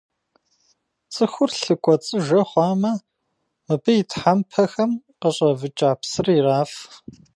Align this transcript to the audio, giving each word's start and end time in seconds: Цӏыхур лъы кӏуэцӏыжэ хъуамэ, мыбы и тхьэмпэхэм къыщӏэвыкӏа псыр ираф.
Цӏыхур 1.13 1.51
лъы 1.61 1.75
кӏуэцӏыжэ 1.83 2.41
хъуамэ, 2.49 2.91
мыбы 3.65 3.91
и 4.01 4.03
тхьэмпэхэм 4.09 4.91
къыщӏэвыкӏа 5.19 5.89
псыр 5.99 6.27
ираф. 6.37 6.71